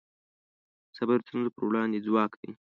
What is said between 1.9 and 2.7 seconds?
ځواک دی.